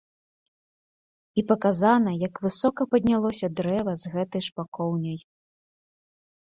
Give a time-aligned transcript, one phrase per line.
[1.41, 5.19] І паказана, як высока паднялося дрэва з гэтай шпакоўняй.